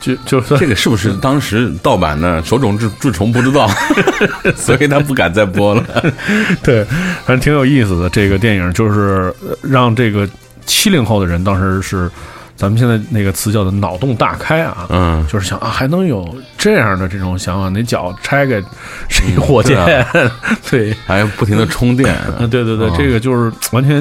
[0.02, 3.70] 就就是这个是不是当时盗版的手冢治治虫不知道，
[4.58, 5.84] 所以他不敢再播了。
[6.64, 6.84] 对，
[7.26, 8.10] 反正挺有意思的。
[8.10, 10.28] 这个电影就是呃让这个
[10.66, 12.10] 七零后的人当时是
[12.56, 18.62] 咱们现在那个词叫做脑洞大开啊，嗯，就是想啊还能有这样的这种想法，那脚拆开
[19.10, 20.06] 是一火箭，
[20.70, 20.95] 对。
[21.08, 22.14] 还要不停的充电。
[22.14, 23.99] 啊，对对对，哦这个就是完全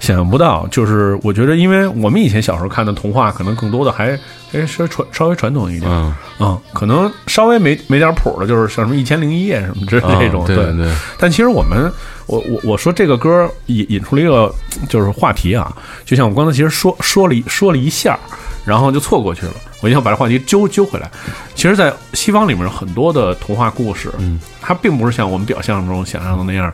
[0.00, 0.66] 想象不到。
[0.72, 4.18] 就是我觉得，因为我们以前小时候看的童话，可能更多的还
[4.52, 11.90] 哎稍微传稍微传统一点，嗯，嗯，可能稍微没没点谱的，就是像什么《一千零一夜》什么之类的这种，嗯对但其实我们，
[12.26, 14.52] 我我我说这个歌引引出了一个
[14.88, 15.72] 就是话题啊，
[16.04, 18.18] 就像我刚才其实说说了一说了一下，
[18.64, 19.52] 然后就错过去了。
[19.82, 21.10] 我一定要把这话题揪揪回来。
[21.54, 26.70] 其实，在西方里面很多的童话故事，嗯，它并不是像我们表象中想象的那样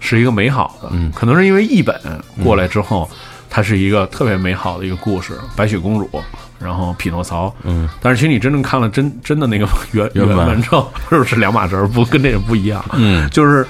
[0.00, 1.94] 是一个美好的，嗯可能是因为译本
[2.42, 3.08] 过来之后，
[3.48, 6.10] 它是一个特别美好的一个故事，白雪公主。
[6.58, 10.48] 然后匹诺曹，嗯，但是其实你真正看了真真的那个 原原版。
[10.48, 11.86] 文之后， 就是两码事儿？
[11.86, 13.66] 不跟这个不一样，嗯，就是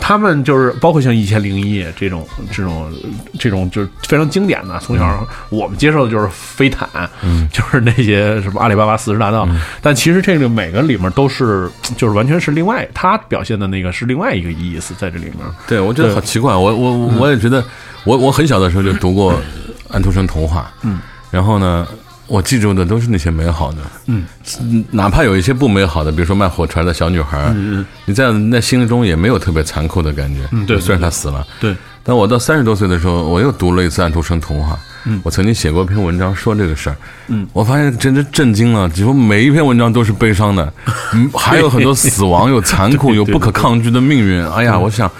[0.00, 2.92] 他们就是包括像《一千零一夜》这种这种
[3.38, 6.88] 这种就是非常经典的，从小我们接受的就是飞毯，
[7.22, 9.48] 嗯，就是那些什么阿里巴巴四十大盗，
[9.82, 16.54] 但其实这个每个里面都是就是完全是另外他表现的那个是另外一个意思在这里面，对，我觉得好奇怪。
[16.54, 17.64] 我我我也觉得，
[18.04, 19.34] 我我很小的时候就读过
[19.90, 21.88] 安徒生童话，嗯，然后呢，
[22.28, 24.24] 我记住的都是那些美好的，嗯。
[24.60, 34.78] 嗯，哪怕有一些不美好的，比如说卖火柴的小女孩，嗯你在那心中也没有特别残酷的感觉，嗯对对虽然她死了，对，但我到三十多岁的时候，我又读了一次安徒生童话。
[35.04, 35.20] 嗯。
[35.24, 36.96] 我曾经写过一篇文章说这个事儿。
[37.28, 40.70] 嗯，我发现真的震惊了，几乎每一篇文章都是悲伤的，
[41.14, 44.44] 嗯， 还有很多死亡，有残酷， 有不可抗拒的命运。
[44.50, 45.10] 哎呀，我想，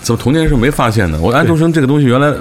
[0.00, 1.18] 怎么童年时候没发现呢？
[1.20, 2.32] 我安徒生这个东西原来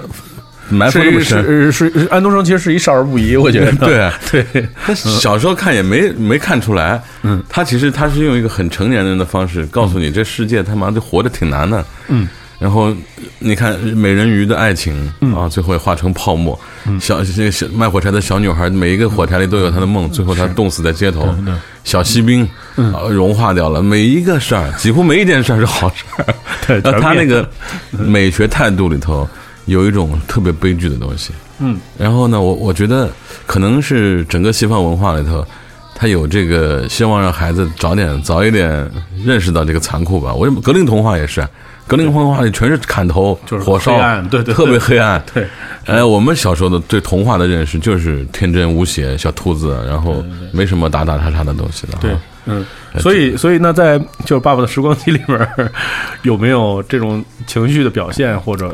[0.74, 1.44] 埋伏那么是深。
[1.44, 3.72] 是是是安徒生其实是一少儿不宜，我觉得。
[4.32, 12.28] 对 对，他小时候看也没没看出来，嗯，他其实他是用一个很成年人的方式告诉你，这世界他妈的活着挺难的，嗯，
[12.60, 12.94] 然后
[13.40, 16.60] 你看美人鱼的爱情啊，最后也化成泡沫，
[17.00, 21.54] 小这小卖火柴的小女孩，每一个火柴里都有她的梦，最后她冻死在街头，对
[21.84, 26.26] 小锡兵啊融化掉了，每一个事儿，几乎没一件事儿是好事儿，
[26.66, 27.48] 对然后他那个
[27.92, 29.30] 美学态度里头
[29.66, 31.34] 有一种特别悲剧的东西。
[31.60, 33.10] 嗯，然后呢，我我觉得
[33.46, 35.46] 可能是整个西方文化里头，
[35.96, 38.90] 他有这个希望让孩子早点早一点
[39.24, 40.34] 认识到这个残酷吧。
[40.34, 41.48] 我格林童话也是，
[41.86, 43.92] 格林童话里全是砍头、就是火烧
[44.30, 45.22] 对对特别黑暗。
[45.34, 45.48] 对，
[45.86, 51.98] 哎，我们小时候的对童话的认识就是天真无邪、小兔子，然后没什么打打杀杀的东西的。
[52.00, 52.16] 对，
[52.46, 52.66] 嗯，
[53.00, 55.72] 所以所以那在就是《爸爸的时光机》里面，
[56.22, 58.74] 有没有这种情绪的表现，或者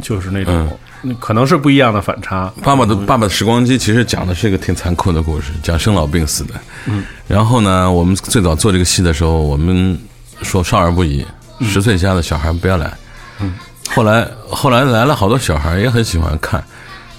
[0.00, 0.78] 就是那种、
[1.18, 2.50] 可能是不一样的反差？
[2.62, 6.54] 爸爸的爸爸的时光机其实讲的是一个挺残酷的故事，讲生老病死的。
[6.86, 9.98] 嗯，然后呢，我们最早做这个戏的时候，我们
[10.42, 11.24] 说少儿不宜，
[11.60, 12.92] 十岁以下的小孩不要来。
[13.40, 13.54] 嗯，
[13.90, 16.62] 后来后来来了好多小孩也很喜欢看，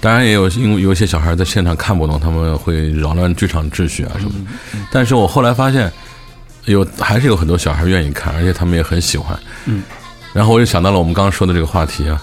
[0.00, 4.78] 当然也有因为有些小孩在现场看不懂，他们会扰乱剧场秩序啊什么的。
[4.90, 5.92] 但是我后来发现，
[6.64, 9.38] 有还是有很多小孩愿意看，而且他们也很喜欢。
[9.66, 9.82] 嗯，
[10.32, 12.20] 然后我就想到了我们刚刚说的这个话题啊。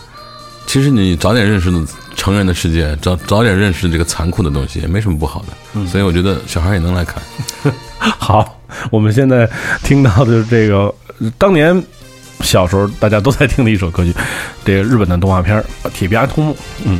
[0.65, 1.69] 其实你早点认识
[2.15, 5.47] 成人的世界，早早点认识这个残酷的东西，也没什么不好的。
[5.73, 7.21] 嗯所以我觉得小孩也能来看。
[7.99, 8.59] 好，
[8.89, 9.47] 我们现在
[9.83, 10.93] 听到的这个
[11.37, 11.83] 当年
[12.43, 14.13] 小时候大家都在听的一首歌曲，
[14.63, 15.59] 这个日本的动画片
[15.91, 16.53] 《铁臂阿童木》。
[16.85, 16.99] 嗯，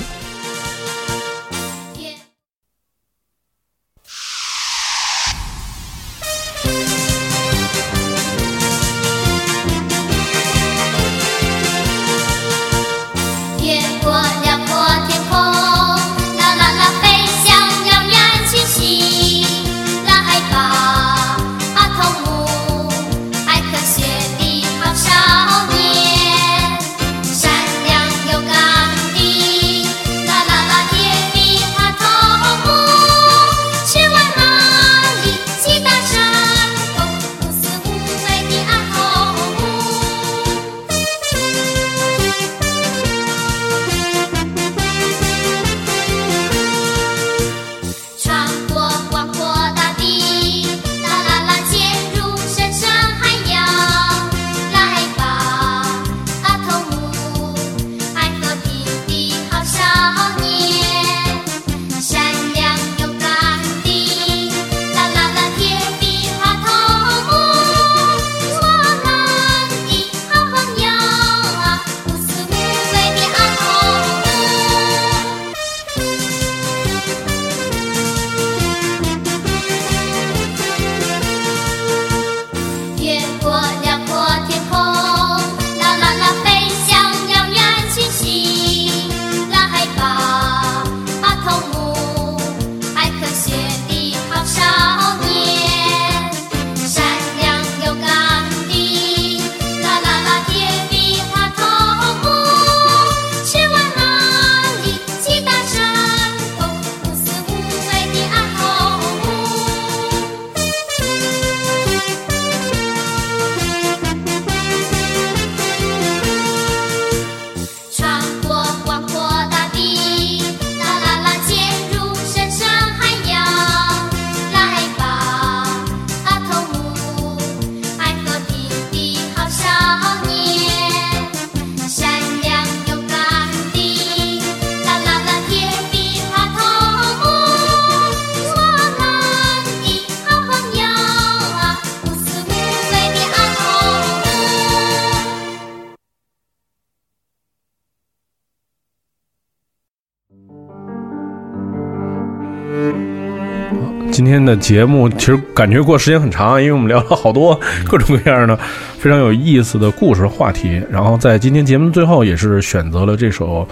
[154.44, 158.58] 天的节目其实感觉过时间很长，因为我们聊了好多各种各样的
[158.98, 160.82] 非常有意思的故事话题。
[160.92, 163.68] 然后在今天节目最后，也是选择了这首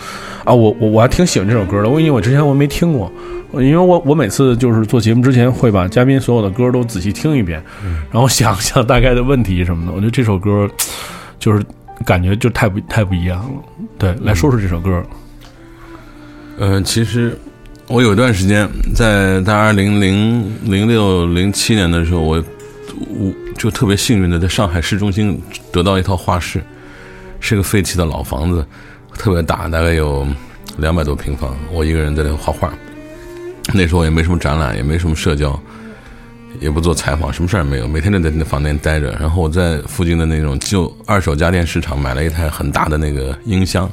[0.45, 3.11] 啊，我我我还挺喜欢这首歌的，因为我之前我没听过，
[3.53, 7.61] 因为我我每次就是做节目之前会把嘉宾所有的歌都仔细听一遍，
[8.11, 9.91] 然后想想大概的问题什么的。
[9.91, 10.69] 我觉得这首歌
[11.37, 11.63] 就是
[12.05, 13.61] 感觉就太不太不一样了。
[13.97, 15.03] 对，来说说这首歌。
[16.57, 17.37] 呃，其实
[17.91, 22.41] 我有一段时间在大概零零零六零七年的时候，我
[23.09, 25.37] 我就特别幸运的在上海市中心
[25.73, 26.63] 得到一套画室，
[27.41, 28.65] 是个废弃的老房子，
[29.15, 30.25] 特别大，大概有
[30.77, 32.73] 两百多平方，我一个人在那画画。
[33.73, 35.59] 那时候也没什么展览，也没什么社交，
[36.61, 39.11] 也不做采访，什么事儿也没有，每天就在那房间待着。
[39.19, 43.91] 然后我在附近的那种旧二手家电市场买了一台很大的那个音箱，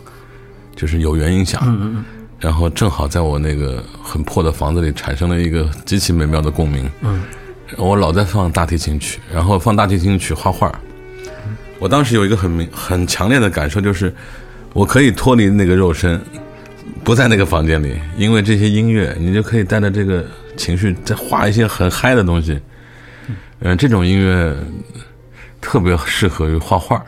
[0.76, 2.06] 就是有源音响。
[2.40, 6.88] 然后正好在我那个很破的房子里产生了一个极其美妙的共鸣。
[7.00, 7.22] 嗯，
[7.76, 10.72] 我老在放大提琴曲，然后放大提琴曲画画。
[11.80, 14.14] 我当时有一个很明很强烈的感受，就是
[14.72, 16.20] 我可以脱离那个肉身，
[17.02, 20.24] 不在那个房间里，因为这些音乐，你就可以带着这个
[20.56, 22.60] 情绪再画一些很嗨的东西。
[23.60, 24.56] 嗯、这种音乐
[25.60, 27.04] 特别适合于画画。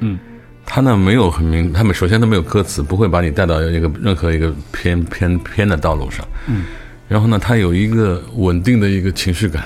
[0.00, 0.18] 嗯。
[0.66, 6.26] 它呢没有很明，他们首先都没有歌词，不会把你带到一个任何一个偏偏偏的道路上。
[6.48, 6.64] 嗯，
[7.08, 9.64] 然后呢，他有一个稳定的一个情绪感，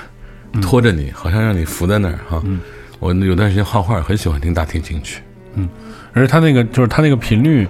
[0.61, 2.41] 拖着你，好像让你浮在那儿哈。
[2.45, 2.61] 嗯，
[2.99, 5.21] 我有段时间画画，很喜欢听大提琴曲。
[5.55, 5.67] 嗯
[6.13, 7.67] 而且它那个就是他那个频率，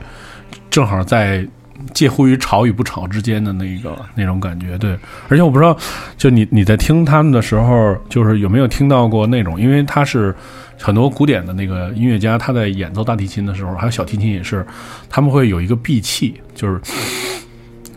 [0.70, 1.48] 正好在
[1.94, 4.78] 介乎于吵与不吵之间的那个那种感觉。
[4.78, 4.98] 对，
[5.30, 5.78] 而且我不知道，
[6.18, 10.36] 就你你在听他们的时候，就是有没有听到过那种，因为他是
[10.82, 14.66] 很多古典的那个音乐家，他在演奏大提琴的时候，还有小提琴也是，
[15.10, 16.82] 他们会有一个闭气，就是。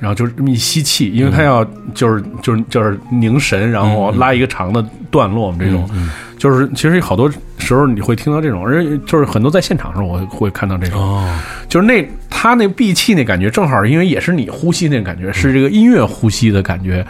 [0.05, 5.89] 然后就是这么一吸气，因为他要就是就是就是凝神，然后拉一个长的段落，我们这种，
[6.37, 11.39] 就是其实好多时候你会听到这种，而且就是很多在现场的时候我会会看到这种，哦，
[11.71, 17.07] 就是那他那闭气那感觉，正好因为也是你呼吸那感觉，是这个音乐呼吸的感觉，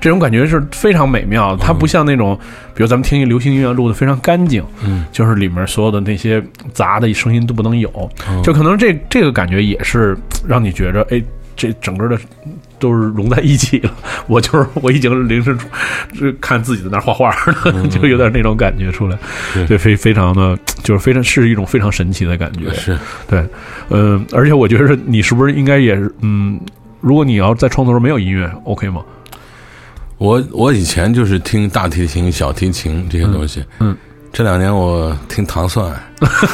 [0.00, 1.64] 这种感觉是非常美妙的。
[1.64, 2.38] 它不像那种，
[2.74, 6.40] 比如咱们听一流行音乐录的非常干净，嗯，就是里面所有的那些
[6.72, 7.90] 杂的声音都不能有，
[8.44, 10.16] 就可能这这个感觉也是
[10.46, 11.20] 让你觉着，哎，
[11.56, 12.18] 这整个的
[12.78, 13.92] 都是融在一起了。
[14.26, 15.58] 我就是我已经凌晨
[16.40, 19.18] 看自己在那儿画画了，就有点那种感觉出来，
[19.66, 23.44] 对，非非常的就是非常是一种非常神奇的感觉，是对，
[23.90, 26.60] 嗯，而且我觉得你是不是应该也是，嗯，
[27.00, 29.02] 如果你要在创作中没有音乐，OK 吗？
[30.18, 33.96] 我我以前就是听大提琴、小提琴这些东西，嗯嗯
[34.36, 35.90] 这两年我听唐蒜，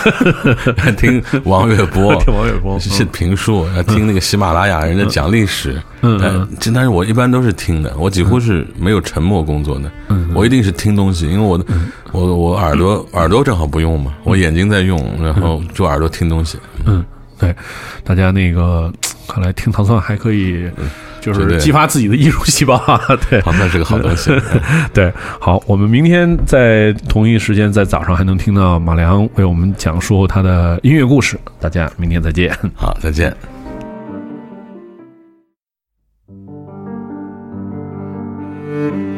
[0.96, 6.20] 听王月波，听王月波是评书，要听那个喜马拉雅人家讲历史，嗯嗯。
[6.20, 10.30] 呃这但是我一般都是听的，我几乎是没有沉默工作的，嗯。
[10.32, 11.64] 我一定是听东西，因为我的
[12.12, 17.04] 我我耳朵耳朵正好不用嘛，我眼睛在用，然后就耳朵听东西，嗯，
[17.36, 17.52] 对，
[18.04, 18.92] 大家那个
[19.26, 20.70] 看来听唐蒜还可以，
[21.22, 23.00] 就是激发自己的艺术细胞啊，
[23.30, 23.40] 对。
[23.40, 24.30] 唐蒜是个好东西，
[24.92, 25.10] 对，
[25.40, 31.38] 好，我们明天在同一时间，在早上还能听到马良为我们讲述他的音乐故事。
[31.60, 32.52] 大家明天再见。
[32.74, 33.34] 好，再见。
[38.74, 39.11] Thank